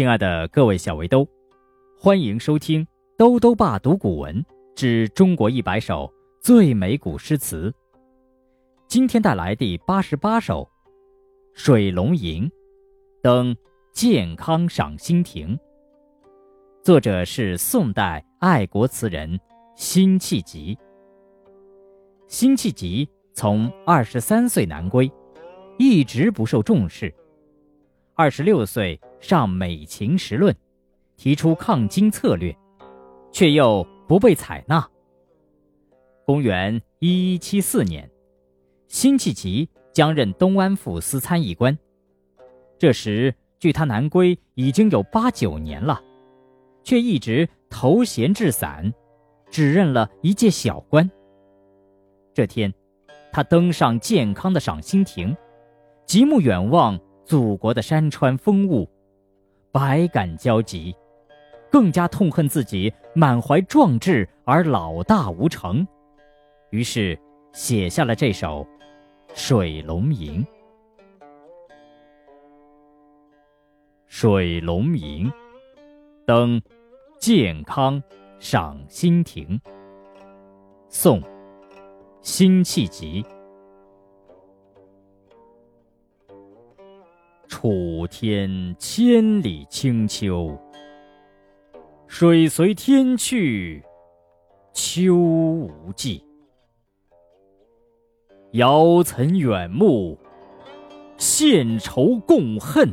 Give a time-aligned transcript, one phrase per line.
[0.00, 1.28] 亲爱的各位小围兜，
[1.98, 2.82] 欢迎收听
[3.18, 4.42] 《兜兜爸读古文
[4.74, 7.70] 之中国一百首最美古诗词》。
[8.88, 10.62] 今天带来第八十八首
[11.52, 12.44] 《水龙吟》，
[13.22, 13.54] 登
[13.92, 15.54] 健康赏心亭。
[16.82, 19.38] 作者是宋代爱国词人
[19.76, 20.78] 辛弃疾。
[22.26, 25.12] 辛弃疾从二十三岁南归，
[25.76, 27.14] 一直不受重视。
[28.14, 30.54] 二十六岁上美琴时论，
[31.16, 32.56] 提出抗金策略，
[33.30, 34.88] 却又不被采纳。
[36.24, 38.10] 公元一一七四年，
[38.88, 41.76] 辛弃疾将任东安府司参议官。
[42.78, 46.02] 这时距他南归已经有八九年了，
[46.82, 48.92] 却一直头衔置散，
[49.50, 51.08] 只任了一届小官。
[52.32, 52.72] 这天，
[53.32, 55.36] 他登上健康的赏心亭，
[56.06, 56.98] 极目远望。
[57.26, 58.90] 祖国的山川风物，
[59.72, 60.92] 百感交集，
[61.70, 65.86] 更加痛恨自己满怀壮志而老大无成，
[66.70, 67.16] 于是
[67.52, 68.64] 写下了这首
[69.32, 70.44] 《水龙吟》。
[74.06, 75.28] 《水龙吟》，
[76.26, 76.60] 登
[77.20, 78.02] 健康
[78.40, 79.60] 赏心亭。
[80.88, 81.22] 宋，
[82.22, 83.24] 辛弃疾。
[88.00, 90.58] 楚天千里清秋，
[92.06, 93.84] 水随天去，
[94.72, 96.24] 秋无际。
[98.52, 100.16] 遥岑远目，
[101.18, 102.90] 献愁共恨，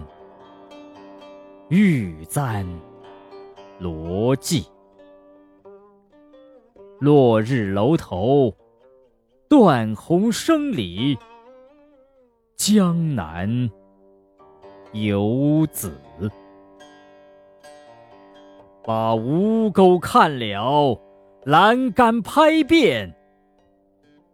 [1.70, 2.68] 玉簪
[3.80, 4.68] 罗髻。
[7.00, 8.54] 落日楼头，
[9.48, 11.18] 断鸿声里，
[12.58, 13.72] 江南。
[14.94, 16.00] 游子
[18.84, 21.00] 把吴钩看了，
[21.44, 23.14] 栏杆拍遍，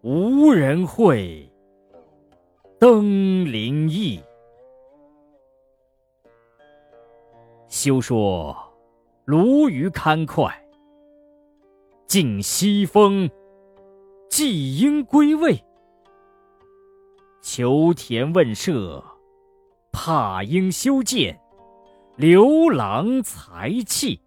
[0.02, 1.52] 无人会
[2.80, 4.22] 登临意。
[7.68, 8.56] 休说
[9.26, 10.54] 鲈鱼堪脍，
[12.06, 13.28] 尽西风，
[14.30, 15.64] 季鹰归位。
[17.42, 19.04] 求田问舍。
[19.94, 21.40] 怕应修建，
[22.18, 24.20] 刘郎才气。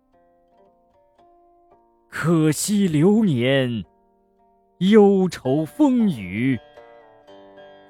[2.08, 3.84] 可惜流年，
[4.78, 6.58] 忧愁风雨，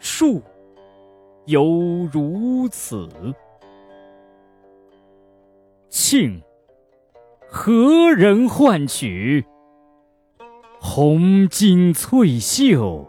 [0.01, 0.43] 树
[1.45, 1.65] 犹
[2.11, 3.09] 如此。
[5.91, 6.43] 庆，
[7.47, 9.45] 何人唤取？
[10.81, 13.07] 红巾翠袖，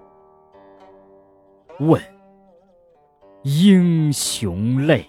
[1.80, 2.17] 问。
[3.50, 5.06] 英雄泪。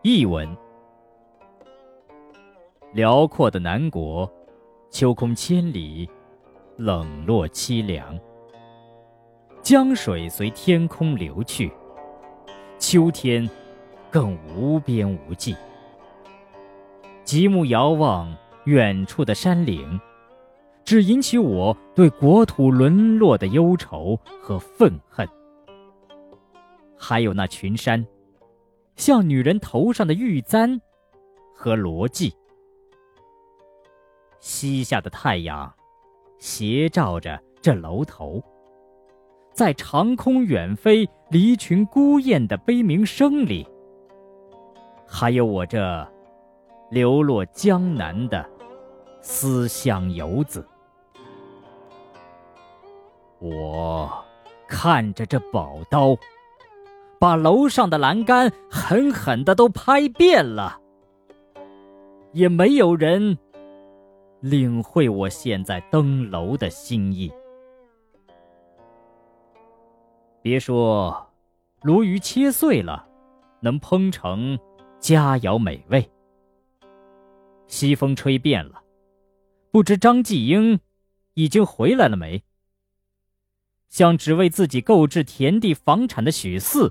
[0.00, 0.48] 译文：
[2.94, 4.26] 辽阔的南国，
[4.90, 6.08] 秋空千里，
[6.78, 8.18] 冷落凄凉。
[9.60, 11.70] 江水随天空流去，
[12.78, 13.46] 秋天
[14.10, 15.54] 更无边无际。
[17.24, 18.34] 极目遥望
[18.64, 20.00] 远处的山岭。
[20.84, 25.26] 只引起我对国土沦落的忧愁和愤恨，
[26.98, 28.04] 还有那群山，
[28.96, 30.80] 像女人头上的玉簪
[31.54, 32.32] 和罗髻。
[34.40, 35.72] 西下的太阳，
[36.38, 38.42] 斜照着这楼头，
[39.52, 43.64] 在长空远飞、离群孤雁的悲鸣声里，
[45.06, 46.06] 还有我这
[46.90, 48.44] 流落江南的
[49.20, 50.66] 思乡游子。
[53.42, 54.24] 我
[54.68, 56.16] 看着这宝刀，
[57.18, 60.80] 把楼上的栏杆狠狠的都拍遍了，
[62.32, 63.36] 也没有人
[64.38, 67.32] 领会我现在登楼的心意。
[70.40, 71.28] 别说
[71.80, 73.04] 鲈鱼切碎了，
[73.58, 74.56] 能烹成
[75.00, 76.08] 佳肴美味。
[77.66, 78.80] 西风吹遍了，
[79.72, 80.78] 不知张继英
[81.34, 82.40] 已经回来了没？
[83.92, 86.90] 像只为自己购置田地房产的许四，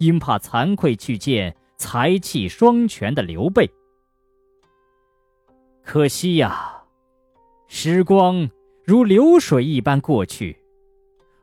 [0.00, 3.70] 因怕惭愧去见才气双全的刘备。
[5.84, 6.82] 可惜呀，
[7.68, 8.50] 时光
[8.84, 10.58] 如流水一般过去，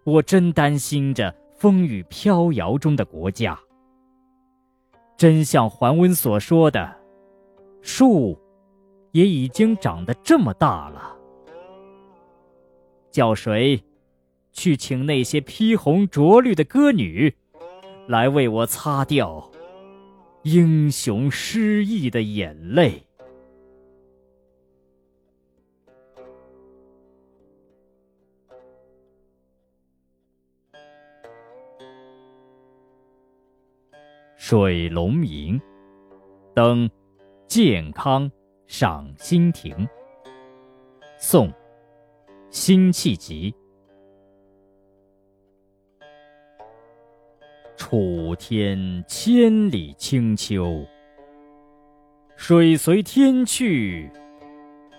[0.03, 3.57] 我真担心着风雨飘摇中的国家。
[5.15, 6.93] 真像桓温所说的，
[7.81, 8.37] 树
[9.13, 11.17] 也已经长得这么大了，
[13.09, 13.81] 叫谁？
[14.57, 17.35] 去请那些披红着绿的歌女，
[18.07, 19.51] 来为我擦掉
[20.41, 23.03] 英雄失意的眼泪。
[34.35, 35.61] 水龙吟，
[36.55, 36.89] 登，
[37.47, 38.31] 健康
[38.65, 39.87] 赏心亭。
[41.19, 41.53] 宋，
[42.49, 43.53] 辛弃疾。
[47.89, 50.85] 楚天千里清秋，
[52.35, 54.11] 水随天去，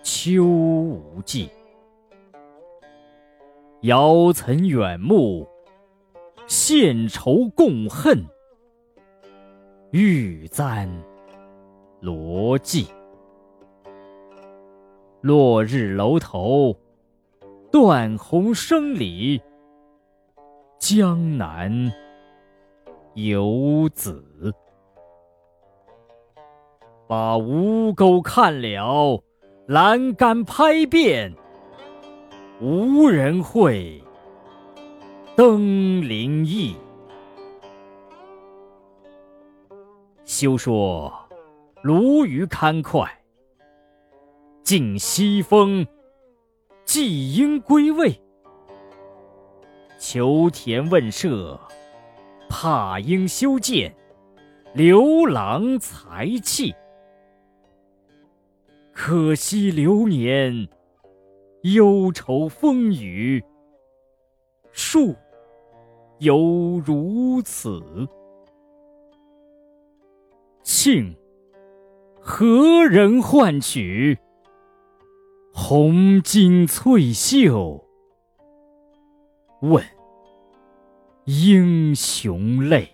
[0.03, 1.51] 秋无际。
[3.83, 5.47] 遥岑远目，
[6.47, 8.25] 献愁共恨，
[9.91, 10.89] 玉簪
[12.01, 12.87] 罗髻。
[15.21, 16.75] 落日楼头，
[17.71, 19.39] 断鸿声里，
[20.79, 21.93] 江南。
[23.27, 24.55] 游子
[27.09, 29.21] 把吴钩看了，
[29.67, 31.35] 栏杆拍遍，
[32.61, 34.01] 无人会，
[35.35, 36.77] 登临意。
[40.25, 41.13] 休说
[41.83, 43.09] 鲈鱼堪脍，
[44.63, 45.85] 尽西风，
[46.85, 48.21] 季鹰归未？
[49.99, 51.59] 求田问舍。
[52.49, 53.95] 怕应修建，
[54.75, 56.75] 刘郎才气。
[58.93, 60.69] 可惜流年，
[61.63, 63.45] 忧愁风雨，
[64.73, 65.15] 树
[66.19, 67.81] 犹如此。
[70.63, 71.15] 庆，
[72.21, 74.19] 何人唤取？
[75.53, 77.85] 红巾翠袖，
[79.61, 79.98] 问。
[81.31, 82.89] 英雄泪，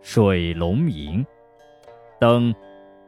[0.00, 1.22] 水龙吟，
[2.18, 2.54] 登，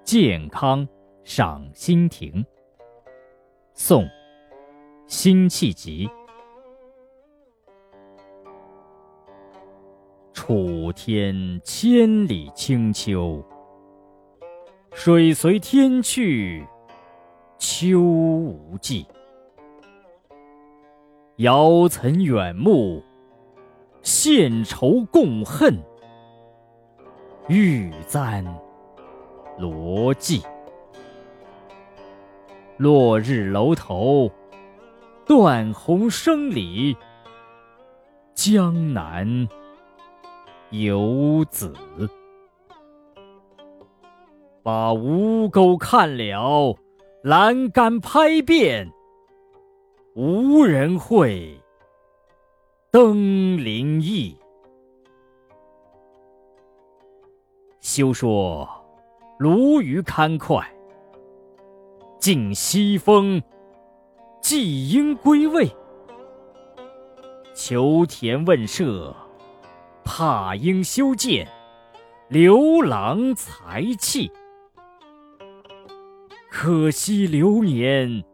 [0.04, 0.86] 健康
[1.24, 2.44] 赏心亭。
[3.72, 4.06] 宋，
[5.06, 6.06] 辛弃疾。
[10.34, 13.42] 楚天千里清秋。
[14.98, 16.66] 水随天去，
[17.58, 19.06] 秋无际。
[21.36, 23.04] 遥岑远目，
[24.00, 25.78] 献愁共恨，
[27.46, 28.42] 玉簪
[29.58, 30.42] 罗髻。
[32.78, 34.32] 落日楼头，
[35.26, 36.96] 断鸿声里，
[38.34, 39.46] 江南
[40.70, 41.74] 游子。
[44.66, 46.76] 把吴钩看了，
[47.22, 48.92] 栏杆拍遍，
[50.16, 51.56] 无人会，
[52.90, 54.36] 登临意。
[57.80, 58.68] 休说
[59.38, 60.66] 鲈鱼堪脍，
[62.18, 63.40] 尽西风，
[64.42, 65.70] 季鹰归未？
[67.54, 69.14] 求田问舍，
[70.02, 71.46] 怕应修建，
[72.28, 74.28] 刘郎才气。
[76.58, 78.24] 可惜流年，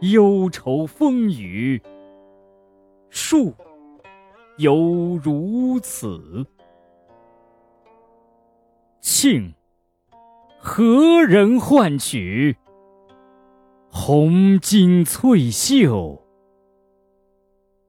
[0.00, 1.80] 忧愁风雨，
[3.10, 3.54] 树
[4.56, 4.76] 犹
[5.22, 6.44] 如此。
[9.00, 9.54] 庆，
[10.58, 12.56] 何人唤取？
[13.88, 16.20] 红巾翠袖，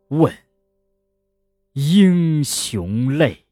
[0.09, 0.31] 问
[1.73, 3.48] 英雄泪。